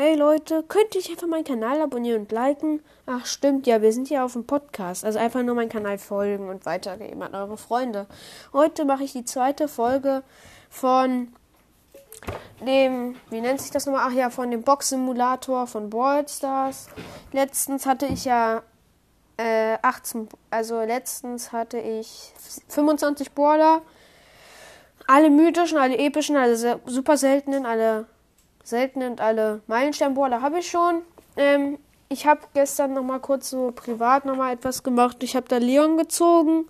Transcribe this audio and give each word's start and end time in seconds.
Hey 0.00 0.14
Leute, 0.14 0.62
könnte 0.62 0.96
ich 0.96 1.10
einfach 1.10 1.26
meinen 1.26 1.42
Kanal 1.42 1.82
abonnieren 1.82 2.20
und 2.20 2.30
liken? 2.30 2.84
Ach 3.06 3.26
stimmt, 3.26 3.66
ja, 3.66 3.82
wir 3.82 3.92
sind 3.92 4.08
ja 4.08 4.24
auf 4.24 4.34
dem 4.34 4.46
Podcast. 4.46 5.04
Also 5.04 5.18
einfach 5.18 5.42
nur 5.42 5.56
meinen 5.56 5.70
Kanal 5.70 5.98
folgen 5.98 6.48
und 6.48 6.64
weitergeben 6.66 7.20
an 7.20 7.34
eure 7.34 7.56
Freunde. 7.56 8.06
Heute 8.52 8.84
mache 8.84 9.02
ich 9.02 9.12
die 9.12 9.24
zweite 9.24 9.66
Folge 9.66 10.22
von 10.70 11.34
dem, 12.64 13.16
wie 13.30 13.40
nennt 13.40 13.60
sich 13.60 13.72
das 13.72 13.86
nochmal? 13.86 14.04
Ach 14.06 14.12
ja, 14.12 14.30
von 14.30 14.52
dem 14.52 14.62
Box-Simulator 14.62 15.66
von 15.66 15.90
Ballstars. 15.90 16.86
Letztens 17.32 17.84
hatte 17.84 18.06
ich 18.06 18.24
ja 18.24 18.62
äh, 19.36 19.78
18, 19.82 20.28
also 20.50 20.80
letztens 20.80 21.50
hatte 21.50 21.78
ich 21.80 22.32
25 22.68 23.32
Baller. 23.32 23.82
Alle 25.08 25.28
mythischen, 25.28 25.76
alle 25.78 25.98
epischen, 25.98 26.36
alle 26.36 26.56
super 26.86 27.16
seltenen, 27.16 27.66
alle 27.66 28.06
seltenen 28.68 29.12
und 29.12 29.20
alle 29.20 29.60
Meilensteinballer 29.66 30.42
habe 30.42 30.58
ich 30.60 30.70
schon. 30.70 31.02
Ähm, 31.36 31.78
ich 32.08 32.26
habe 32.26 32.40
gestern 32.54 32.94
noch 32.94 33.02
mal 33.02 33.20
kurz 33.20 33.50
so 33.50 33.72
privat 33.74 34.24
noch 34.24 34.36
mal 34.36 34.52
etwas 34.52 34.82
gemacht. 34.82 35.22
Ich 35.22 35.36
habe 35.36 35.46
da 35.48 35.58
Leon 35.58 35.98
gezogen 35.98 36.66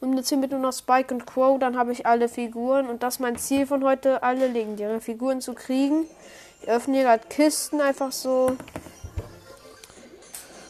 und 0.00 0.16
jetzt 0.16 0.28
hier 0.28 0.38
mit 0.38 0.52
nur 0.52 0.60
noch 0.60 0.72
Spike 0.72 1.12
und 1.12 1.26
Crow. 1.26 1.58
Dann 1.58 1.76
habe 1.76 1.92
ich 1.92 2.06
alle 2.06 2.28
Figuren 2.28 2.88
und 2.88 3.02
das 3.02 3.14
ist 3.14 3.20
mein 3.20 3.36
Ziel 3.36 3.66
von 3.66 3.82
heute, 3.84 4.22
alle 4.22 4.46
legendäre 4.46 5.00
Figuren 5.00 5.40
zu 5.40 5.54
kriegen. 5.54 6.04
Ich 6.62 6.68
öffne 6.68 6.94
hier 6.94 7.04
gerade 7.04 7.26
Kisten 7.28 7.80
einfach 7.80 8.12
so. 8.12 8.56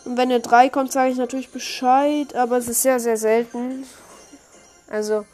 Und 0.04 0.16
wenn 0.16 0.30
eine 0.30 0.40
3 0.40 0.68
kommt, 0.68 0.92
sage 0.92 1.10
ich 1.10 1.18
natürlich 1.18 1.50
Bescheid, 1.50 2.34
aber 2.34 2.58
es 2.58 2.68
ist 2.68 2.82
sehr, 2.82 3.00
sehr 3.00 3.16
selten. 3.16 3.84
Also, 4.88 5.24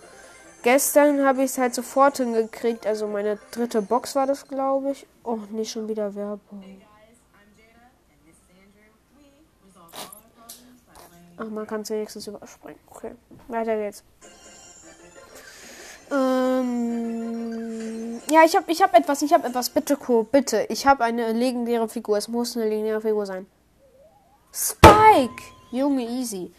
gestern 0.63 1.25
habe 1.25 1.43
ich 1.43 1.51
es 1.51 1.59
halt 1.59 1.75
sofort 1.75 2.17
hingekriegt. 2.19 2.87
Also, 2.87 3.07
meine 3.07 3.39
dritte 3.51 3.83
Box 3.83 4.15
war 4.15 4.27
das, 4.27 4.47
glaube 4.47 4.93
ich. 4.93 5.07
Oh, 5.25 5.39
nicht 5.51 5.71
schon 5.71 5.89
wieder 5.89 6.15
Werbung. 6.15 6.63
Ach, 11.37 11.49
man 11.49 11.67
kann 11.67 11.81
es 11.83 11.91
wenigstens 11.91 12.27
überspringen. 12.27 12.79
Okay, 12.89 13.13
weiter 13.49 13.77
geht's. 13.77 14.05
Ähm, 16.13 16.93
ja, 18.31 18.45
ich 18.45 18.55
habe 18.55 18.71
ich 18.71 18.83
hab 18.83 18.95
etwas, 18.95 19.23
ich 19.23 19.33
habe 19.33 19.49
etwas. 19.49 19.71
Bitte, 19.71 19.97
Co, 19.97 20.25
bitte. 20.25 20.67
Ich 20.69 20.87
habe 20.87 21.05
eine 21.05 21.33
legendäre 21.33 21.89
Figur. 21.89 22.19
Es 22.19 22.29
muss 22.29 22.57
eine 22.57 22.69
legendäre 22.69 23.01
Figur 23.01 23.25
sein. 23.27 23.47
Spike! 24.53 25.43
Junge, 25.71 26.03
easy. 26.03 26.53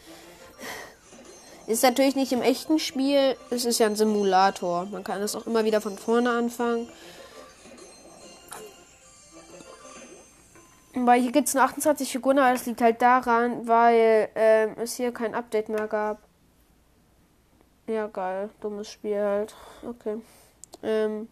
Ist 1.66 1.82
natürlich 1.82 2.14
nicht 2.14 2.32
im 2.32 2.42
echten 2.42 2.78
Spiel. 2.78 3.36
Es 3.50 3.64
ist 3.64 3.78
ja 3.78 3.86
ein 3.86 3.96
Simulator. 3.96 4.86
Man 4.86 5.02
kann 5.02 5.22
es 5.22 5.34
auch 5.34 5.46
immer 5.46 5.64
wieder 5.64 5.80
von 5.80 5.96
vorne 5.96 6.30
anfangen. 6.30 6.88
Weil 10.94 11.22
hier 11.22 11.32
gibt 11.32 11.48
es 11.48 11.54
nur 11.54 11.64
28 11.64 12.10
Figuren, 12.10 12.38
aber 12.38 12.52
das 12.52 12.66
liegt 12.66 12.80
halt 12.80 13.02
daran, 13.02 13.66
weil 13.66 14.28
ähm, 14.36 14.76
es 14.78 14.94
hier 14.94 15.12
kein 15.12 15.34
Update 15.34 15.68
mehr 15.68 15.88
gab. 15.88 16.18
Ja, 17.86 18.06
geil. 18.06 18.50
Dummes 18.60 18.90
Spiel 18.90 19.20
halt. 19.20 19.54
Okay. 19.86 20.18
Ähm. 20.82 21.28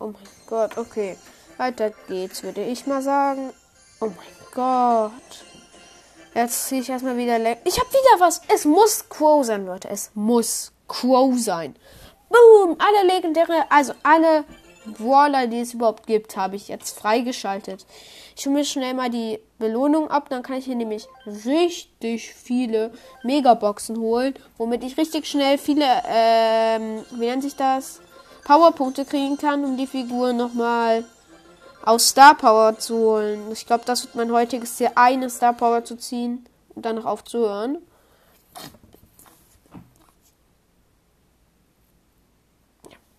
Oh 0.00 0.06
mein 0.06 0.16
Gott, 0.46 0.76
okay. 0.76 1.16
Weiter 1.56 1.92
geht's, 2.08 2.42
würde 2.42 2.64
ich 2.64 2.86
mal 2.86 3.00
sagen. 3.00 3.50
Oh 4.00 4.06
mein 4.06 4.52
Gott. 4.52 5.12
Jetzt 6.34 6.68
ziehe 6.68 6.80
ich 6.80 6.88
erstmal 6.88 7.16
wieder 7.16 7.38
leck. 7.38 7.60
Ich 7.64 7.78
habe 7.78 7.88
wieder 7.90 8.20
was. 8.20 8.42
Es 8.48 8.64
muss 8.64 9.08
Crow 9.08 9.44
sein, 9.44 9.66
Leute. 9.66 9.88
Es 9.88 10.10
muss 10.14 10.72
Crow 10.88 11.38
sein. 11.38 11.76
Boom! 12.28 12.76
Alle 12.78 13.14
legendäre, 13.14 13.64
also 13.70 13.92
alle 14.02 14.44
Brawler, 14.86 15.46
die 15.46 15.60
es 15.60 15.74
überhaupt 15.74 16.06
gibt, 16.06 16.36
habe 16.36 16.56
ich 16.56 16.68
jetzt 16.68 16.98
freigeschaltet. 16.98 17.86
Ich 18.36 18.46
hole 18.46 18.56
mir 18.56 18.64
schnell 18.64 18.94
mal 18.94 19.10
die 19.10 19.38
Belohnung 19.58 20.10
ab, 20.10 20.28
dann 20.28 20.42
kann 20.42 20.56
ich 20.56 20.64
hier 20.64 20.74
nämlich 20.74 21.06
richtig 21.26 22.34
viele 22.34 22.92
Megaboxen 23.22 23.96
holen, 23.98 24.34
womit 24.58 24.82
ich 24.84 24.98
richtig 24.98 25.26
schnell 25.26 25.56
viele, 25.58 25.86
ähm, 26.08 27.04
wie 27.12 27.26
nennt 27.26 27.42
sich 27.42 27.56
das? 27.56 28.00
Powerpunkte 28.44 29.04
kriegen 29.04 29.38
kann, 29.38 29.64
um 29.64 29.76
die 29.76 29.86
Figur 29.86 30.32
nochmal 30.32 31.04
aus 31.84 32.08
Star 32.08 32.34
Power 32.34 32.78
zu 32.78 32.96
holen. 32.96 33.52
Ich 33.52 33.66
glaube, 33.66 33.84
das 33.84 34.04
wird 34.04 34.14
mein 34.14 34.32
heutiges 34.32 34.76
Ziel, 34.76 34.90
eine 34.94 35.28
Star 35.28 35.52
Power 35.52 35.84
zu 35.84 35.96
ziehen 35.96 36.46
und 36.74 36.84
dann 36.84 36.96
noch 36.96 37.04
aufzuhören. 37.04 37.78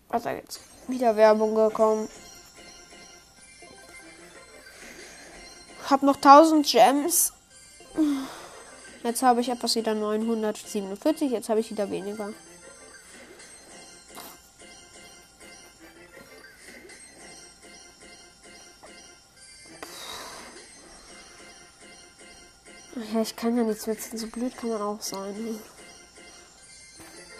Was 0.08 0.24
da 0.24 0.32
jetzt? 0.32 0.60
Wieder 0.88 1.16
Werbung 1.16 1.54
gekommen. 1.54 2.08
Hab 5.88 6.02
noch 6.02 6.16
1000 6.16 6.66
Gems. 6.66 7.32
Jetzt 9.04 9.22
habe 9.22 9.40
ich 9.40 9.48
etwas 9.48 9.76
wieder 9.76 9.94
947. 9.94 11.30
Jetzt 11.30 11.48
habe 11.48 11.60
ich 11.60 11.70
wieder 11.70 11.90
weniger. 11.90 12.30
Ja, 23.16 23.22
ich 23.22 23.34
kann 23.34 23.56
ja 23.56 23.64
nichts 23.64 23.86
wechseln. 23.86 24.18
So 24.18 24.26
blöd 24.26 24.54
kann 24.58 24.68
man 24.68 24.82
auch 24.82 25.00
sein. 25.00 25.58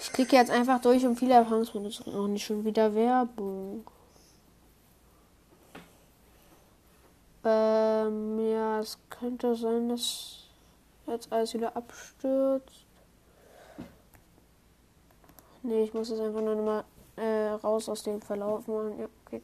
Ich 0.00 0.10
klicke 0.10 0.34
jetzt 0.34 0.50
einfach 0.50 0.80
durch, 0.80 1.04
um 1.04 1.14
viele 1.14 1.34
Erfahrungspunkte 1.34 1.90
zu 1.90 2.02
kriegen. 2.02 2.16
Auch 2.16 2.28
nicht 2.28 2.46
schon 2.46 2.64
wieder 2.64 2.94
Werbung. 2.94 3.84
Ähm, 7.44 8.50
ja, 8.50 8.80
es 8.80 8.96
könnte 9.10 9.54
sein, 9.54 9.90
dass 9.90 10.46
jetzt 11.08 11.30
alles 11.30 11.52
wieder 11.52 11.76
abstürzt. 11.76 12.86
Nee, 15.62 15.84
ich 15.84 15.92
muss 15.92 16.08
es 16.08 16.20
einfach 16.20 16.40
nur 16.40 16.56
mal 16.56 16.84
äh, 17.16 17.48
raus 17.48 17.90
aus 17.90 18.02
dem 18.02 18.22
Verlauf 18.22 18.66
machen. 18.66 18.98
Ja, 18.98 19.08
okay. 19.26 19.42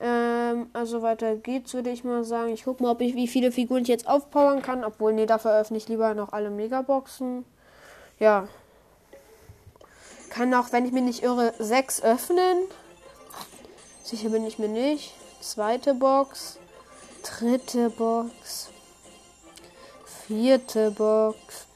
Ähm, 0.00 0.68
also 0.72 1.02
weiter 1.02 1.36
geht's, 1.36 1.74
würde 1.74 1.90
ich 1.90 2.04
mal 2.04 2.24
sagen. 2.24 2.52
Ich 2.52 2.64
gucke 2.64 2.82
mal, 2.82 2.90
ob 2.90 3.00
ich 3.00 3.14
wie 3.14 3.28
viele 3.28 3.52
Figuren 3.52 3.82
ich 3.82 3.88
jetzt 3.88 4.08
aufpowern 4.08 4.62
kann. 4.62 4.84
Obwohl, 4.84 5.12
nee, 5.12 5.26
dafür 5.26 5.58
öffne 5.58 5.76
ich 5.76 5.88
lieber 5.88 6.14
noch 6.14 6.32
alle 6.32 6.50
Megaboxen. 6.50 7.44
Ja. 8.18 8.48
Kann 10.30 10.52
auch, 10.54 10.72
wenn 10.72 10.84
ich 10.84 10.92
mich 10.92 11.02
nicht 11.02 11.22
irre, 11.22 11.54
sechs 11.58 12.02
öffnen. 12.02 12.58
Sicher 14.02 14.28
bin 14.28 14.46
ich 14.46 14.58
mir 14.58 14.68
nicht. 14.68 15.14
Zweite 15.40 15.94
Box. 15.94 16.58
Dritte 17.22 17.90
Box. 17.90 18.68
Vierte 20.26 20.90
Box. 20.90 21.66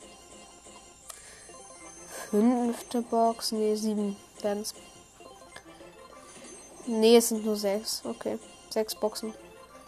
Fünfte 2.30 3.02
Box. 3.02 3.52
Nee, 3.52 3.74
sieben 3.74 4.16
werden's. 4.42 4.74
Nee, 6.90 7.18
es 7.18 7.28
sind 7.28 7.44
nur 7.44 7.54
sechs. 7.54 8.02
Okay. 8.04 8.38
Sechs 8.68 8.96
Boxen. 8.96 9.32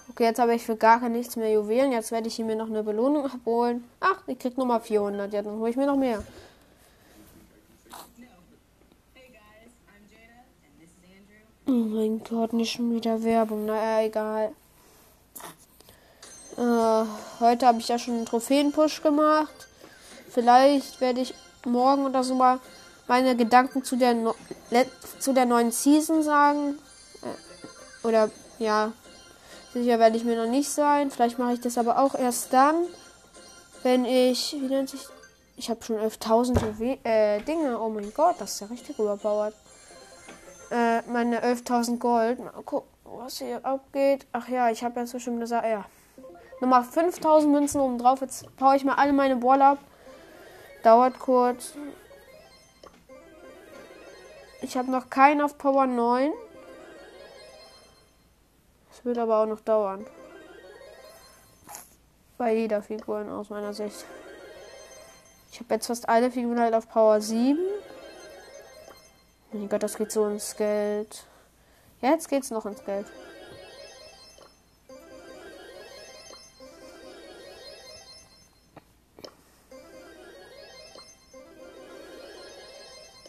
Okay, 0.09 0.25
jetzt 0.25 0.39
habe 0.39 0.55
ich 0.55 0.63
für 0.63 0.77
gar 0.77 1.09
nichts 1.09 1.35
mehr 1.35 1.51
Juwelen. 1.51 1.91
Jetzt 1.91 2.13
werde 2.13 2.29
ich 2.29 2.39
mir 2.39 2.55
noch 2.55 2.69
eine 2.69 2.85
Belohnung 2.85 3.27
abholen. 3.27 3.83
Ach, 3.99 4.23
ich 4.29 4.39
krieg 4.39 4.57
nochmal 4.57 4.81
400. 4.81 5.33
Ja, 5.33 5.43
dann 5.43 5.59
hole 5.59 5.71
ich 5.71 5.77
mir 5.77 5.87
noch 5.87 5.97
mehr. 5.97 6.23
Oh 11.67 11.71
mein 11.71 12.23
Gott, 12.23 12.53
nicht 12.53 12.73
schon 12.73 12.95
wieder 12.95 13.23
Werbung. 13.25 13.67
Naja, 13.67 14.07
egal. 14.07 14.53
Äh, 16.57 17.07
heute 17.41 17.67
habe 17.67 17.79
ich 17.79 17.89
ja 17.89 17.99
schon 17.99 18.15
einen 18.15 18.27
Trophäenpush 18.27 19.03
gemacht. 19.03 19.67
Vielleicht 20.29 21.01
werde 21.01 21.21
ich 21.21 21.35
morgen 21.65 22.05
oder 22.05 22.23
so 22.23 22.35
mal 22.35 22.61
meine 23.09 23.35
Gedanken 23.37 23.83
zu 23.83 23.97
der, 23.97 24.15
no 24.15 24.35
zu 25.19 25.33
der 25.33 25.47
neuen 25.47 25.73
Season 25.73 26.23
sagen. 26.23 26.79
Oder 28.03 28.31
ja, 28.59 28.93
sicher 29.73 29.99
werde 29.99 30.17
ich 30.17 30.25
mir 30.25 30.37
noch 30.37 30.51
nicht 30.51 30.71
sein. 30.71 31.11
Vielleicht 31.11 31.39
mache 31.39 31.55
ich 31.55 31.61
das 31.61 31.79
aber 31.79 31.99
auch 31.99 32.15
erst 32.15 32.53
dann, 32.53 32.77
wenn 33.83 34.05
ich, 34.05 34.55
wie 34.59 34.67
nennt 34.67 34.91
sich, 34.91 35.07
ich 35.57 35.71
habe 35.71 35.83
schon 35.83 35.97
11.000 35.97 36.99
äh, 37.05 37.41
Dinge. 37.43 37.81
Oh 37.81 37.89
mein 37.89 38.13
Gott, 38.15 38.37
das 38.39 38.55
ist 38.55 38.61
ja 38.61 38.67
richtig 38.69 38.99
überbauert. 38.99 39.55
Äh, 40.71 41.03
meine 41.03 41.43
11.000 41.43 41.99
Gold. 41.99 42.39
Mal 42.39 42.51
gucken, 42.65 42.89
was 43.05 43.39
hier 43.39 43.65
abgeht. 43.65 44.27
Ach 44.33 44.49
ja, 44.49 44.71
ich 44.71 44.83
habe 44.83 45.01
ja 45.01 45.07
bestimmt 45.07 45.41
gesagt, 45.41 45.67
ja. 45.67 45.85
Nochmal 46.61 46.85
5000 46.85 47.53
Münzen 47.53 47.81
oben 47.81 47.99
drauf. 47.99 48.21
Jetzt 48.21 48.57
baue 48.57 48.77
ich 48.77 48.85
mal 48.85 48.95
alle 48.95 49.13
meine 49.13 49.37
Ball 49.37 49.61
ab. 49.63 49.79
Dauert 50.83 51.19
kurz. 51.19 51.73
Ich 54.63 54.77
habe 54.77 54.91
noch 54.91 55.11
keinen 55.11 55.41
auf 55.41 55.59
Power 55.59 55.87
9. 55.87 56.33
Es 58.93 59.05
wird 59.05 59.19
aber 59.19 59.43
auch 59.43 59.47
noch 59.47 59.61
dauern. 59.61 60.07
Bei 62.37 62.55
jeder 62.55 62.83
Figur 62.83 63.27
aus 63.33 63.49
meiner 63.49 63.73
Sicht. 63.73 64.05
Ich 65.51 65.61
habe 65.61 65.75
jetzt 65.75 65.87
fast 65.87 66.09
alle 66.09 66.31
Figuren 66.31 66.61
halt 66.61 66.75
auf 66.75 66.89
Power 66.89 67.21
7. 67.21 67.59
Mein 69.53 69.69
Gott, 69.69 69.83
das 69.83 69.97
geht 69.97 70.13
so 70.13 70.27
ins 70.27 70.57
Geld. 70.57 71.25
Ja, 72.01 72.11
jetzt 72.11 72.29
geht's 72.29 72.51
noch 72.51 72.67
ins 72.67 72.85
Geld. 72.85 73.07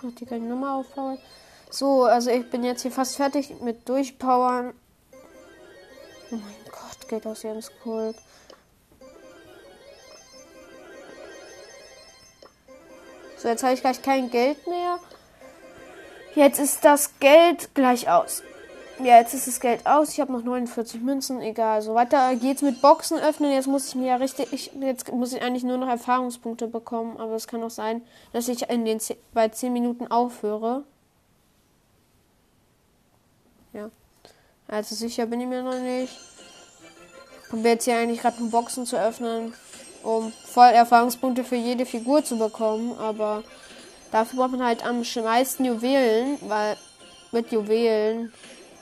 Hat 0.02 0.20
die 0.20 0.26
keine 0.26 0.46
Nummer 0.46 0.76
aufpowern. 0.76 1.18
So, 1.70 2.04
also 2.04 2.30
ich 2.30 2.50
bin 2.50 2.64
jetzt 2.64 2.82
hier 2.82 2.92
fast 2.92 3.16
fertig 3.16 3.62
mit 3.62 3.88
Durchpowern. 3.88 4.74
Oh 6.34 6.38
mein 6.38 6.56
Gott, 6.66 7.08
geht 7.08 7.26
das 7.26 7.44
jetzt 7.44 7.72
cool. 7.86 8.16
So, 13.38 13.50
jetzt 13.50 13.62
habe 13.62 13.76
ich 13.76 13.82
gleich 13.82 14.02
kein 14.02 14.32
Geld 14.32 14.66
mehr. 14.66 14.98
Jetzt 16.34 16.60
ist 16.60 16.84
das 16.84 17.20
Geld 17.20 17.76
gleich 17.76 18.10
aus. 18.10 18.42
Ja, 18.98 19.20
jetzt 19.20 19.36
ist 19.36 19.46
das 19.46 19.60
Geld 19.60 19.86
aus. 19.86 20.10
Ich 20.14 20.20
habe 20.22 20.32
noch 20.32 20.44
49 20.44 21.02
Münzen. 21.02 21.40
Egal. 21.40 21.84
So 21.84 21.94
weiter 21.94 22.36
geht's 22.36 22.64
mit 22.64 22.82
Boxen 22.82 23.20
öffnen. 23.20 23.52
Jetzt 23.52 23.68
muss 23.68 23.90
ich 23.90 23.96
mir 23.96 24.08
ja 24.08 24.16
richtig. 24.16 24.52
Ich, 24.52 24.72
jetzt 24.80 25.12
muss 25.12 25.34
ich 25.34 25.42
eigentlich 25.44 25.64
nur 25.64 25.78
noch 25.78 25.88
Erfahrungspunkte 25.88 26.68
bekommen. 26.68 27.18
Aber 27.18 27.36
es 27.36 27.46
kann 27.46 27.62
auch 27.62 27.70
sein, 27.70 28.02
dass 28.32 28.48
ich 28.48 28.68
in 28.70 28.86
den 28.86 29.00
bei 29.36 29.50
10 29.50 29.72
Minuten 29.72 30.08
aufhöre. 30.08 30.84
Ja. 33.74 33.92
Also 34.74 34.96
sicher 34.96 35.28
bin 35.28 35.40
ich 35.40 35.46
mir 35.46 35.62
noch 35.62 35.78
nicht. 35.78 36.12
Ich 37.44 37.50
probiere 37.50 37.74
jetzt 37.76 37.84
hier 37.84 37.96
eigentlich 37.96 38.22
gerade 38.22 38.44
Boxen 38.46 38.88
zu 38.88 39.00
öffnen, 39.00 39.54
um 40.02 40.34
voll 40.46 40.70
Erfahrungspunkte 40.70 41.44
für 41.44 41.58
jede 41.58 41.86
Figur 41.86 42.24
zu 42.24 42.40
bekommen. 42.40 42.98
Aber 42.98 43.44
dafür 44.12 44.40
braucht 44.40 44.54
man 44.54 44.66
halt 44.66 44.84
am 44.84 45.04
meisten 45.24 45.66
Juwelen, 45.66 46.40
weil 46.42 46.76
mit 47.32 47.52
Juwelen 47.52 48.34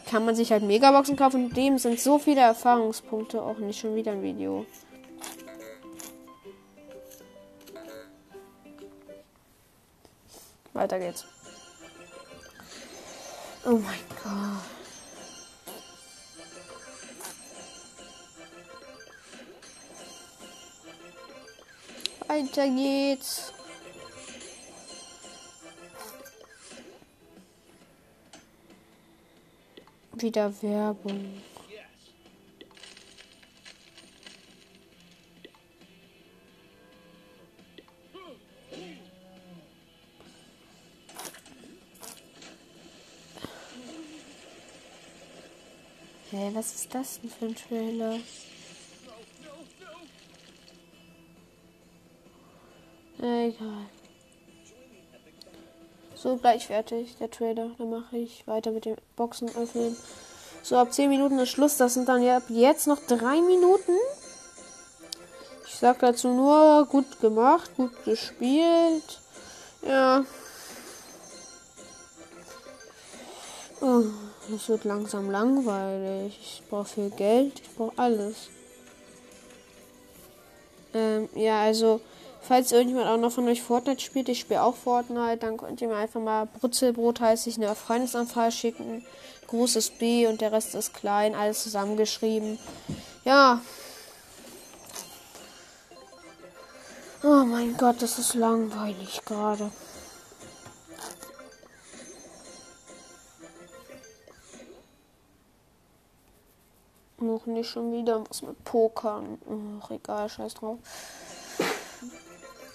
kann 0.09 0.23
man 0.23 0.33
sich 0.33 0.53
halt 0.53 0.63
Megaboxen 0.63 1.17
kaufen. 1.17 1.47
Und 1.47 1.57
dem 1.57 1.77
sind 1.77 1.99
so 1.99 2.19
viele 2.19 2.39
Erfahrungspunkte. 2.39 3.41
Auch 3.41 3.57
nicht 3.57 3.81
schon 3.81 3.94
wieder 3.94 4.13
ein 4.13 4.23
Video. 4.23 4.65
Weiter 10.71 10.99
geht's. 10.99 11.25
Oh 13.65 13.71
mein 13.71 13.99
Gott. 14.23 14.81
Weiter 22.31 22.66
geht's. 22.69 23.51
Wieder 30.13 30.62
Werbung. 30.62 31.42
Hey, 46.30 46.50
was 46.54 46.75
ist 46.75 46.95
das 46.95 47.19
denn 47.19 47.30
für 47.30 47.45
ein 47.48 47.56
Trailer? 47.56 48.19
Egal. 53.21 53.85
So, 56.15 56.38
gleich 56.38 56.68
fertig, 56.68 57.18
der 57.19 57.29
Trader. 57.29 57.71
Dann 57.77 57.89
mache 57.89 58.18
ich 58.18 58.47
weiter 58.47 58.71
mit 58.71 58.85
dem 58.85 58.95
Boxen 59.15 59.47
öffnen. 59.56 59.95
So, 60.63 60.75
ab 60.77 60.91
10 60.91 61.09
Minuten 61.09 61.38
ist 61.39 61.50
Schluss. 61.50 61.77
Das 61.77 61.94
sind 61.94 62.09
dann 62.09 62.23
ja 62.23 62.38
ab 62.38 62.44
jetzt 62.50 62.88
noch 62.88 63.00
3 63.00 63.41
Minuten. 63.41 63.94
Ich 65.65 65.75
sag 65.75 66.00
dazu 66.00 66.29
nur, 66.29 66.88
gut 66.88 67.19
gemacht, 67.21 67.71
gut 67.75 67.91
gespielt. 68.06 69.19
Ja. 69.88 70.25
Oh, 73.81 74.03
es 74.56 74.69
wird 74.69 74.83
langsam 74.83 75.31
langweilig. 75.31 76.39
Ich 76.39 76.63
brauche 76.69 76.85
viel 76.85 77.09
Geld. 77.12 77.59
Ich 77.59 77.75
brauche 77.75 77.97
alles. 77.97 78.50
Ähm, 80.94 81.29
ja, 81.35 81.63
also 81.63 82.01
Falls 82.41 82.71
irgendjemand 82.71 83.07
auch 83.07 83.17
noch 83.17 83.31
von 83.31 83.47
euch 83.47 83.61
Fortnite 83.61 84.01
spielt, 84.01 84.27
ich 84.27 84.39
spiele 84.39 84.63
auch 84.63 84.75
Fortnite, 84.75 85.38
dann 85.38 85.57
könnt 85.57 85.79
ihr 85.79 85.88
mir 85.88 85.95
einfach 85.95 86.19
mal 86.19 86.47
Brutzelbrot 86.47 87.21
heißt 87.21 87.45
ich 87.47 87.57
eine 87.57 87.73
Freundesanfrage 87.75 88.51
schicken. 88.51 89.05
Großes 89.47 89.91
B 89.91 90.27
und 90.27 90.41
der 90.41 90.51
Rest 90.51 90.75
ist 90.75 90.93
klein, 90.93 91.35
alles 91.35 91.61
zusammengeschrieben. 91.63 92.57
Ja. 93.25 93.61
Oh 97.23 97.43
mein 97.45 97.77
Gott, 97.77 98.01
das 98.01 98.17
ist 98.17 98.33
langweilig 98.33 99.21
gerade. 99.25 99.69
Noch 107.19 107.45
nicht 107.45 107.69
schon 107.69 107.94
wieder 107.94 108.23
was 108.27 108.41
mit 108.41 108.63
Pokern. 108.63 109.37
Ach, 109.79 109.91
egal, 109.91 110.27
scheiß 110.27 110.55
drauf. 110.55 110.79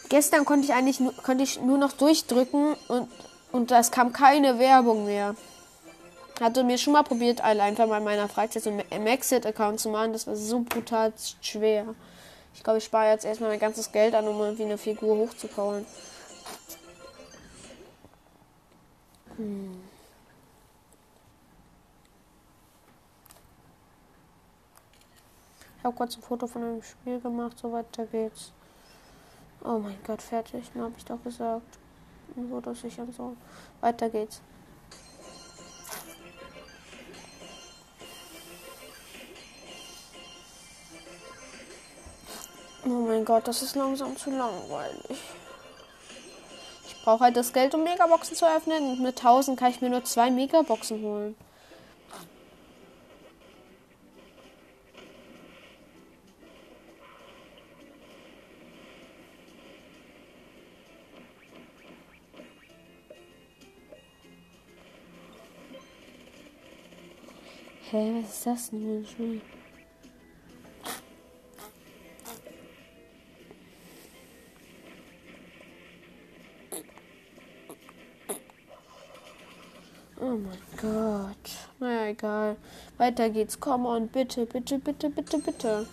Gestern 0.08 0.44
konnte 0.44 0.66
ich 0.66 0.72
eigentlich 0.72 1.00
nur, 1.00 1.12
konnte 1.14 1.42
ich 1.42 1.60
nur 1.60 1.78
noch 1.78 1.92
durchdrücken 1.92 2.76
und, 2.88 3.08
und 3.52 3.70
es 3.72 3.90
kam 3.90 4.12
keine 4.12 4.58
Werbung 4.58 5.04
mehr. 5.04 5.34
Hatte 6.40 6.64
mir 6.64 6.78
schon 6.78 6.92
mal 6.92 7.02
probiert, 7.02 7.40
einfach 7.40 7.86
mal 7.86 7.98
in 7.98 8.04
meiner 8.04 8.28
Freizeit 8.28 8.62
so 8.62 8.70
einen 8.70 9.04
Maxit-Account 9.04 9.80
zu 9.80 9.88
machen. 9.88 10.12
Das 10.12 10.26
war 10.26 10.36
so 10.36 10.60
brutal 10.60 11.12
schwer. 11.40 11.94
Ich 12.54 12.62
glaube, 12.62 12.78
ich 12.78 12.84
spare 12.84 13.10
jetzt 13.10 13.24
erstmal 13.24 13.50
mein 13.50 13.58
ganzes 13.58 13.90
Geld 13.90 14.14
an, 14.14 14.28
um 14.28 14.38
irgendwie 14.40 14.64
eine 14.64 14.78
Figur 14.78 15.16
hochzukauen. 15.16 15.86
Hm. 19.36 19.82
Ich 25.78 25.84
habe 25.84 25.96
kurz 25.96 26.16
ein 26.16 26.22
Foto 26.22 26.46
von 26.46 26.62
einem 26.62 26.82
Spiel 26.82 27.20
gemacht, 27.20 27.58
so 27.58 27.72
weiter 27.72 28.06
geht's. 28.06 28.52
Oh 29.68 29.80
mein 29.80 29.98
Gott, 30.06 30.22
fertig. 30.22 30.70
Na, 30.74 30.84
hab 30.84 30.96
ich 30.96 31.04
doch 31.04 31.20
gesagt. 31.24 31.78
So, 32.36 32.60
dass 32.60 32.84
ich 32.84 32.98
und 33.00 33.12
so. 33.12 33.36
Weiter 33.80 34.08
geht's. 34.08 34.40
Oh 42.84 42.88
mein 42.88 43.24
Gott, 43.24 43.48
das 43.48 43.62
ist 43.62 43.74
langsam 43.74 44.16
zu 44.16 44.30
langweilig. 44.30 45.18
Ich 46.86 47.02
brauche 47.02 47.24
halt 47.24 47.36
das 47.36 47.52
Geld, 47.52 47.74
um 47.74 47.82
Megaboxen 47.82 48.36
zu 48.36 48.46
öffnen. 48.46 49.02
Mit 49.02 49.18
1000 49.18 49.58
kann 49.58 49.72
ich 49.72 49.80
mir 49.80 49.90
nur 49.90 50.04
zwei 50.04 50.30
Megaboxen 50.30 51.02
holen. 51.02 51.34
Hä, 67.88 68.20
was 68.20 68.32
ist 68.32 68.46
das 68.46 68.70
denn 68.70 68.80
für 68.82 68.88
ein 68.88 69.06
Spiel? 69.06 69.40
Oh 80.20 80.24
mein 80.24 80.58
Gott. 80.82 81.36
Naja, 81.78 82.06
egal. 82.06 82.56
Weiter 82.98 83.30
geht's. 83.30 83.60
Komm 83.60 83.86
on, 83.86 84.08
bitte, 84.08 84.46
bitte, 84.46 84.80
bitte, 84.80 85.08
bitte, 85.08 85.38
bitte. 85.38 85.86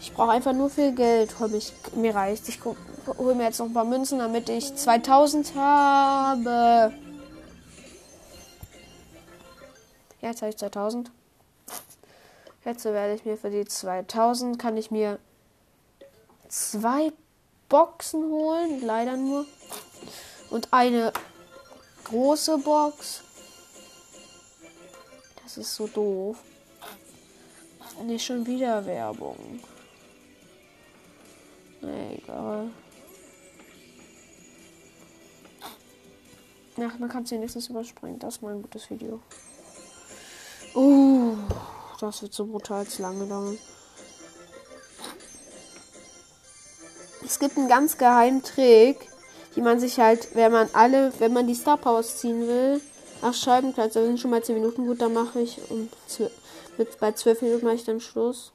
Ich 0.00 0.12
brauche 0.12 0.32
einfach 0.32 0.52
nur 0.52 0.68
viel 0.68 0.94
Geld, 0.94 1.34
ob 1.40 1.54
ich 1.54 1.72
mir 1.94 2.14
reicht. 2.14 2.46
Ich 2.50 2.60
hole 2.62 3.34
mir 3.34 3.44
jetzt 3.44 3.58
noch 3.58 3.66
ein 3.68 3.72
paar 3.72 3.86
Münzen, 3.86 4.18
damit 4.18 4.50
ich 4.50 4.74
2000 4.74 5.54
habe. 5.54 6.92
Ja, 10.20 10.28
jetzt 10.28 10.42
habe 10.42 10.50
ich 10.50 10.58
2000. 10.58 11.10
Jetzt 12.64 12.84
werde 12.84 13.14
ich 13.14 13.24
mir 13.24 13.36
für 13.36 13.50
die 13.50 13.64
2000 13.64 14.58
kann 14.58 14.76
ich 14.76 14.90
mir 14.90 15.18
zwei 16.48 17.12
Boxen 17.68 18.30
holen, 18.30 18.80
leider 18.82 19.16
nur. 19.16 19.46
Und 20.50 20.72
eine 20.72 21.12
große 22.04 22.58
Box. 22.58 23.22
Das 25.42 25.56
ist 25.56 25.74
so 25.74 25.86
doof. 25.86 26.38
Nicht 28.04 28.24
schon 28.24 28.46
wieder 28.46 28.84
Werbung. 28.86 29.60
egal. 31.82 32.70
Ach, 36.78 36.98
man 36.98 37.08
kann 37.08 37.24
es 37.24 37.30
wenigstens 37.30 37.68
überspringen. 37.68 38.18
Das 38.18 38.36
ist 38.36 38.42
mal 38.42 38.54
ein 38.54 38.62
gutes 38.62 38.88
Video. 38.90 39.20
Das 42.02 42.20
wird 42.20 42.34
so 42.34 42.46
brutal 42.46 42.84
lange 42.98 43.26
dauern. 43.26 43.56
Es 47.24 47.38
gibt 47.38 47.56
einen 47.56 47.68
ganz 47.68 47.96
geheimen 47.96 48.42
Trick. 48.42 49.08
die 49.54 49.60
man 49.60 49.78
sich 49.78 50.00
halt, 50.00 50.34
wenn 50.34 50.50
man 50.50 50.68
alle, 50.72 51.12
wenn 51.20 51.32
man 51.32 51.46
die 51.46 51.54
Star 51.54 51.76
Powers 51.76 52.18
ziehen 52.18 52.48
will, 52.48 52.80
ach 53.20 53.34
Scheibenkreuz, 53.34 53.92
da 53.92 54.02
sind 54.02 54.18
schon 54.18 54.32
mal 54.32 54.42
10 54.42 54.56
Minuten 54.56 54.84
gut, 54.86 55.00
dann 55.00 55.12
mache 55.12 55.40
ich 55.40 55.60
um 55.70 55.88
mit, 56.76 56.98
bei 56.98 57.12
12 57.12 57.42
Minuten 57.42 57.66
mache 57.66 57.76
ich 57.76 57.84
dann 57.84 58.00
Schluss. 58.00 58.52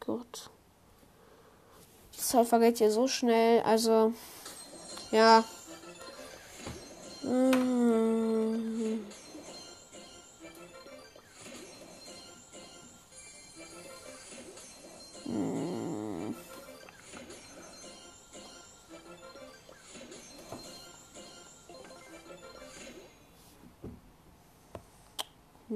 Gott. 0.00 0.50
Die 2.14 2.20
Zeit 2.20 2.46
vergeht 2.46 2.76
hier 2.76 2.90
so 2.90 3.08
schnell, 3.08 3.62
also 3.62 4.12
ja. 5.12 5.44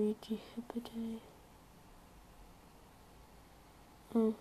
Die 0.01 0.39
Hippity. 0.55 1.21
Mhm. 4.15 4.35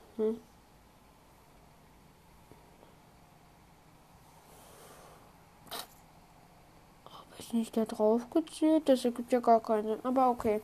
Habe 7.06 7.36
ich 7.40 7.52
nicht 7.52 7.76
da 7.76 7.84
drauf 7.84 8.30
gezählt? 8.30 8.88
Das 8.88 9.04
ergibt 9.04 9.34
ja 9.34 9.42
gar 9.42 9.60
keinen 9.60 9.84
Sinn. 9.84 10.00
Aber 10.04 10.30
okay. 10.30 10.62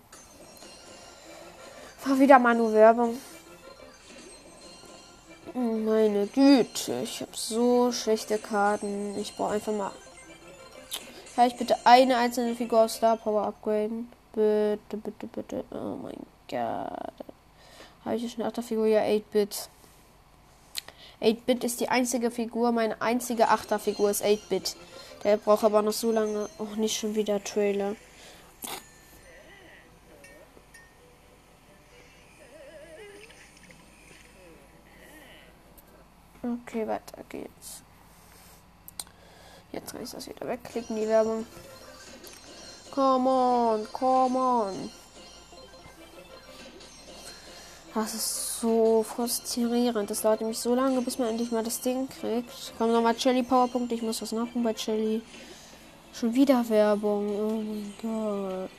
War 2.06 2.18
wieder 2.18 2.40
mal 2.40 2.56
nur 2.56 2.72
Werbung. 2.72 3.18
Meine 5.54 6.28
Güte, 6.28 7.02
ich 7.02 7.20
habe 7.20 7.32
so 7.34 7.92
schlechte 7.92 8.38
Karten. 8.38 9.18
Ich 9.18 9.36
brauche 9.36 9.56
einfach 9.56 9.74
mal. 9.74 9.92
Kann 11.36 11.48
ich 11.48 11.58
bitte 11.58 11.76
eine 11.84 12.16
einzelne 12.16 12.56
Figur 12.56 12.82
aus 12.86 12.96
Star 12.96 13.18
Power 13.18 13.48
upgraden? 13.48 14.15
Bitte, 14.36 14.98
bitte, 14.98 15.28
bitte. 15.28 15.64
Oh 15.72 15.96
mein 15.96 16.18
Gott. 16.50 17.14
Habe 18.04 18.16
ich 18.18 18.36
eine 18.36 18.48
Achterfigur? 18.48 18.86
Ja, 18.86 19.02
8-Bit. 19.02 19.70
8-Bit 21.22 21.64
ist 21.64 21.80
die 21.80 21.88
einzige 21.88 22.30
Figur. 22.30 22.74
Meine 22.74 23.02
einzige 23.02 23.48
Achterfigur 23.48 24.10
ist 24.10 24.26
8-Bit. 24.26 24.76
Der 25.24 25.38
braucht 25.38 25.64
aber 25.64 25.82
noch 25.82 25.94
so 25.94 26.12
lange. 26.12 26.50
Auch 26.60 26.76
nicht 26.76 26.98
schon 26.98 27.16
wieder 27.16 27.42
Trailer. 27.42 27.96
Okay, 36.44 36.86
weiter 36.86 37.24
geht's. 37.30 37.84
Jetzt 39.72 39.94
kann 39.94 40.04
ich 40.04 40.12
das 40.12 40.28
wieder 40.28 40.46
wegklicken, 40.46 40.98
die 40.98 41.08
Werbung. 41.08 41.48
Come 42.96 43.30
on, 43.30 43.88
come 43.92 44.40
on. 44.40 44.90
Das 47.94 48.14
ist 48.14 48.60
so 48.62 49.04
frustrierend. 49.04 50.10
Das 50.10 50.22
dauert 50.22 50.40
nämlich 50.40 50.60
so 50.60 50.76
lange, 50.76 51.02
bis 51.02 51.20
man 51.20 51.28
endlich 51.28 51.52
mal 51.52 51.64
das 51.64 51.82
Ding 51.82 52.08
kriegt. 52.08 52.74
Kommen 52.78 52.94
nochmal 52.94 53.20
Shelly 53.20 53.44
Powerpunkte. 53.44 53.96
Ich 53.96 54.02
muss 54.02 54.22
was 54.22 54.32
nachgucken 54.32 54.64
bei 54.64 54.76
Shelly. 54.76 55.22
Schon 56.14 56.34
wieder 56.34 56.68
Werbung. 56.70 57.28
Oh 57.38 57.62
mein 57.62 57.94
Gott. 58.02 58.70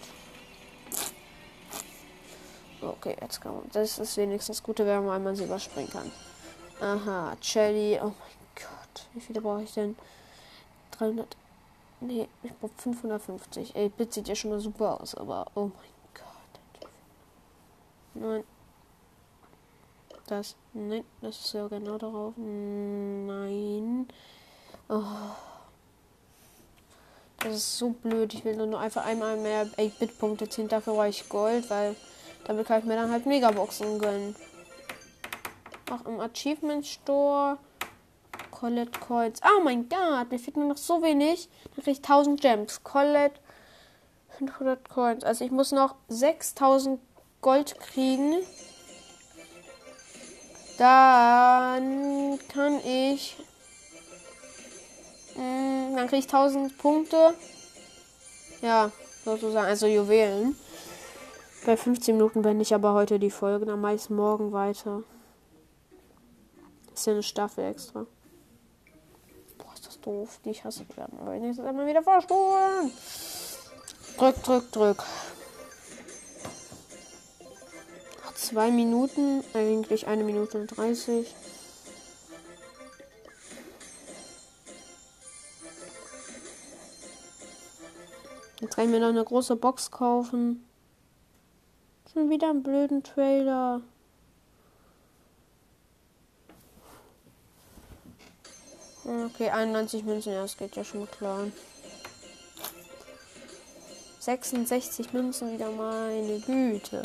Okay, 2.80 3.16
jetzt 3.20 3.42
man. 3.42 3.62
Das 3.72 3.98
ist 3.98 4.16
wenigstens 4.16 4.62
gute 4.62 4.86
Werbung, 4.86 5.08
weil 5.08 5.20
man 5.20 5.36
sie 5.36 5.44
überspringen 5.44 5.90
kann. 5.90 6.10
Aha, 6.80 7.36
Shelly. 7.42 7.98
Oh 8.00 8.06
mein 8.06 8.46
Gott. 8.54 9.06
Wie 9.12 9.20
viele 9.20 9.42
brauche 9.42 9.62
ich 9.62 9.74
denn? 9.74 9.94
300. 10.92 11.36
Nee, 12.00 12.28
ich 12.42 12.52
brauche 12.54 12.72
550. 12.76 13.74
Ey, 13.74 13.88
Bit 13.88 14.12
sieht 14.12 14.28
ja 14.28 14.34
schon 14.34 14.50
mal 14.50 14.60
super 14.60 15.00
aus, 15.00 15.14
aber 15.14 15.46
oh 15.54 15.70
mein 15.74 16.12
Gott. 16.14 16.90
Nein. 18.14 18.44
Das. 20.26 20.56
Nein, 20.74 21.04
das 21.22 21.38
ist 21.40 21.52
ja 21.54 21.68
genau 21.68 21.96
darauf. 21.98 22.34
Nein. 22.36 24.08
Oh. 24.88 25.02
Das 27.38 27.54
ist 27.54 27.78
so 27.78 27.90
blöd. 27.90 28.34
Ich 28.34 28.44
will 28.44 28.56
nur 28.56 28.78
einfach 28.78 29.04
einmal 29.04 29.36
mehr 29.36 29.66
8-Bit-Punkte 29.66 30.48
ziehen. 30.48 30.68
Dafür 30.68 30.94
brauche 30.94 31.08
ich 31.08 31.28
Gold, 31.28 31.70
weil 31.70 31.96
damit 32.44 32.66
kann 32.66 32.80
ich 32.80 32.84
mir 32.86 32.96
dann 32.96 33.10
halt 33.10 33.24
Megaboxen 33.26 33.98
gönnen. 33.98 34.36
Auch 35.90 36.04
im 36.06 36.20
Achievement 36.20 36.84
Store. 36.86 37.58
Colette 38.58 38.98
Coins. 39.00 39.40
Oh 39.44 39.62
mein 39.62 39.86
Gott, 39.86 40.30
mir 40.30 40.38
fehlt 40.38 40.56
nur 40.56 40.66
noch 40.68 40.78
so 40.78 41.02
wenig. 41.02 41.50
Dann 41.64 41.84
kriege 41.84 41.90
ich 41.90 41.98
1000 41.98 42.40
Gems. 42.40 42.82
Colette 42.82 43.38
500 44.38 44.88
Coins. 44.88 45.24
Also 45.24 45.44
ich 45.44 45.50
muss 45.50 45.72
noch 45.72 45.94
6000 46.08 46.98
Gold 47.42 47.78
kriegen. 47.78 48.36
Dann 50.78 52.38
kann 52.48 52.80
ich. 52.82 53.36
Mh, 55.34 55.42
hm, 55.42 55.96
dann 55.96 56.06
kriege 56.06 56.20
ich 56.20 56.24
1000 56.24 56.78
Punkte. 56.78 57.34
Ja, 58.62 58.90
sozusagen. 59.22 59.66
Also 59.66 59.86
Juwelen. 59.86 60.56
Bei 61.66 61.76
15 61.76 62.16
Minuten 62.16 62.40
beende 62.40 62.62
ich 62.62 62.74
aber 62.74 62.94
heute 62.94 63.18
die 63.18 63.30
Folge. 63.30 63.66
Dann 63.66 63.82
mache 63.82 63.96
ich 63.96 64.08
morgen 64.08 64.52
weiter. 64.52 65.02
ist 66.94 67.06
ja 67.06 67.12
eine 67.12 67.22
Staffel 67.22 67.64
extra. 67.64 68.06
Doof. 70.06 70.40
Die 70.44 70.50
ich 70.50 70.64
hasse 70.64 70.86
werden. 70.96 71.18
Aber 71.20 71.34
nächstes 71.34 71.64
Mal 71.64 71.86
wieder 71.86 72.02
vorspulen. 72.02 72.90
Drück, 74.16 74.42
drück, 74.42 74.72
drück. 74.72 75.04
zwei 78.46 78.70
Minuten, 78.70 79.42
eigentlich 79.54 80.06
eine 80.06 80.22
Minute 80.22 80.58
und 80.60 80.68
30. 80.68 81.34
Jetzt 88.60 88.74
kann 88.74 88.84
ich 88.84 88.90
mir 88.90 89.00
noch 89.00 89.08
eine 89.08 89.24
große 89.24 89.56
Box 89.56 89.90
kaufen. 89.90 90.64
Schon 92.12 92.30
wieder 92.30 92.50
einen 92.50 92.62
blöden 92.62 93.02
Trailer. 93.02 93.82
Okay, 99.38 99.50
91 99.50 100.02
Münzen, 100.04 100.32
ja, 100.32 100.40
das 100.40 100.56
geht 100.56 100.76
ja 100.76 100.82
schon 100.82 101.10
klar. 101.10 101.48
66 104.18 105.12
Münzen 105.12 105.52
wieder, 105.52 105.70
meine 105.70 106.40
Güte. 106.40 107.02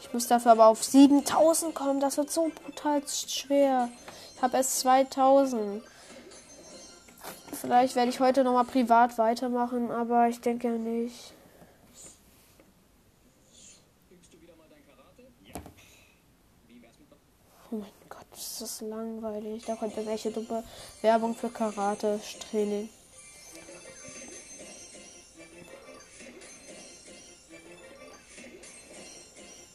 Ich 0.00 0.12
muss 0.12 0.28
dafür 0.28 0.52
aber 0.52 0.66
auf 0.66 0.84
7000 0.84 1.74
kommen. 1.74 1.98
Das 1.98 2.18
wird 2.18 2.30
so 2.30 2.52
brutal 2.54 3.02
schwer. 3.08 3.88
Ich 4.36 4.42
habe 4.42 4.58
erst 4.58 4.78
2000. 4.78 5.82
Vielleicht 7.60 7.96
werde 7.96 8.10
ich 8.10 8.20
heute 8.20 8.44
nochmal 8.44 8.64
privat 8.64 9.18
weitermachen, 9.18 9.90
aber 9.90 10.28
ich 10.28 10.40
denke 10.40 10.68
ja 10.68 10.74
nicht. 10.74 11.34
Oh 17.72 17.76
mein 17.76 17.90
Gott, 18.08 18.26
ist 18.62 18.80
langweilig. 18.80 19.64
Da 19.66 19.76
kommt 19.76 19.96
irgendwelche 19.96 20.30
dumme 20.30 20.64
Werbung 21.02 21.34
für 21.34 21.50
Karate-Training. 21.50 22.88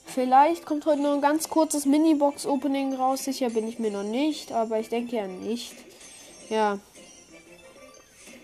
Vielleicht 0.05 0.65
kommt 0.65 0.87
heute 0.87 1.01
noch 1.01 1.13
ein 1.13 1.21
ganz 1.21 1.47
kurzes 1.47 1.85
Mini-Box-Opening 1.85 2.95
raus. 2.95 3.23
Sicher 3.23 3.51
bin 3.51 3.67
ich 3.67 3.77
mir 3.77 3.91
noch 3.91 4.01
nicht, 4.01 4.51
aber 4.51 4.79
ich 4.79 4.89
denke 4.89 5.15
ja 5.15 5.27
nicht. 5.27 5.75
Ja. 6.49 6.79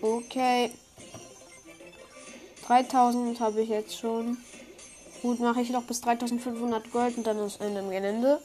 Okay. 0.00 0.70
3000 2.66 3.40
habe 3.40 3.62
ich 3.62 3.70
jetzt 3.70 3.98
schon. 3.98 4.38
Gut, 5.22 5.40
mache 5.40 5.62
ich 5.62 5.70
noch 5.70 5.82
bis 5.82 6.00
3500 6.02 6.92
Gold 6.92 7.16
und 7.16 7.26
dann 7.26 7.38
ist 7.38 7.60
Ende 7.60 7.80
im 7.80 7.90
Gelände. 7.90 8.40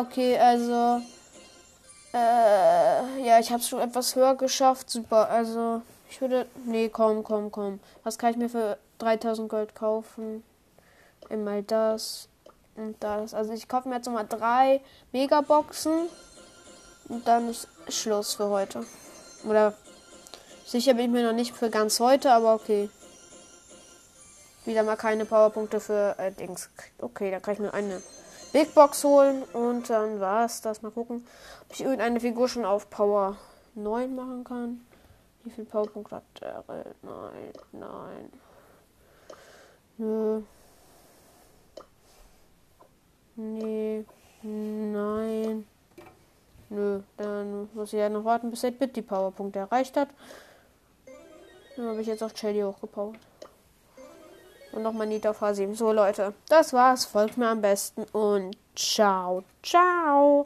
Okay, 0.00 0.38
also. 0.38 1.02
Äh, 2.12 3.26
ja, 3.26 3.38
ich 3.38 3.50
habe 3.50 3.60
es 3.60 3.68
schon 3.68 3.80
etwas 3.80 4.16
höher 4.16 4.34
geschafft. 4.34 4.90
Super. 4.90 5.28
Also, 5.30 5.82
ich 6.10 6.20
würde. 6.20 6.46
Nee, 6.64 6.88
komm, 6.88 7.22
komm, 7.22 7.50
komm. 7.50 7.80
Was 8.02 8.18
kann 8.18 8.30
ich 8.30 8.36
mir 8.36 8.48
für 8.48 8.78
3000 8.98 9.48
Gold 9.48 9.74
kaufen? 9.74 10.42
Einmal 11.30 11.62
das 11.62 12.28
und 12.76 12.96
das. 13.00 13.34
Also, 13.34 13.52
ich 13.52 13.68
kaufe 13.68 13.88
mir 13.88 13.96
jetzt 13.96 14.06
nochmal 14.06 14.26
drei 14.28 14.80
Megaboxen. 15.12 16.08
Und 17.08 17.28
dann 17.28 17.50
ist 17.50 17.68
Schluss 17.88 18.34
für 18.34 18.48
heute. 18.48 18.84
Oder 19.46 19.74
sicher 20.64 20.94
bin 20.94 21.06
ich 21.06 21.10
mir 21.10 21.22
noch 21.22 21.36
nicht 21.36 21.54
für 21.54 21.68
ganz 21.68 22.00
heute, 22.00 22.32
aber 22.32 22.54
okay. 22.54 22.88
Wieder 24.64 24.82
mal 24.82 24.96
keine 24.96 25.26
Powerpunkte 25.26 25.80
für 25.80 26.16
äh, 26.18 26.32
Dings. 26.32 26.70
Okay, 26.98 27.30
da 27.30 27.40
kann 27.40 27.54
ich 27.54 27.60
mir 27.60 27.74
eine 27.74 28.02
Big 28.54 28.72
Box 28.72 29.02
holen 29.02 29.42
und 29.52 29.90
dann 29.90 30.20
war 30.20 30.44
es 30.44 30.60
das. 30.60 30.80
Mal 30.80 30.92
gucken, 30.92 31.26
ob 31.62 31.72
ich 31.74 31.80
irgendeine 31.80 32.20
Figur 32.20 32.48
schon 32.48 32.64
auf 32.64 32.88
Power 32.88 33.36
9 33.74 34.14
machen 34.14 34.44
kann. 34.44 34.86
Wie 35.42 35.50
viel 35.50 35.64
Powerpunkte 35.64 36.14
hat 36.14 36.22
der? 36.40 36.62
Nein, 37.02 37.52
nein. 37.72 38.32
Nö. 39.98 40.42
Nee. 43.34 44.04
Nein. 44.42 45.66
Nö, 46.68 47.00
dann 47.16 47.68
muss 47.74 47.92
ich 47.92 47.98
ja 47.98 48.08
noch 48.08 48.24
warten, 48.24 48.50
bis 48.50 48.62
8-Bit 48.62 48.94
die 48.94 49.02
Powerpunkte 49.02 49.58
erreicht 49.58 49.96
hat. 49.96 50.10
Dann 51.76 51.88
habe 51.88 52.00
ich 52.00 52.06
jetzt 52.06 52.22
auf 52.22 52.36
Shady 52.36 52.60
hochgepowert. 52.60 53.18
Und 54.74 54.82
nochmal 54.82 55.06
auf 55.26 55.40
H7. 55.40 55.74
So, 55.74 55.92
Leute, 55.92 56.34
das 56.48 56.72
war's. 56.72 57.04
Folgt 57.04 57.38
mir 57.38 57.48
am 57.48 57.60
besten 57.60 58.04
und 58.12 58.56
ciao, 58.74 59.44
ciao. 59.62 60.42